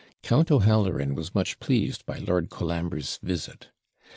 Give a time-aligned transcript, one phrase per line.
[0.23, 3.69] Count O'Halloran was much pleased by Lord Colambre's visit.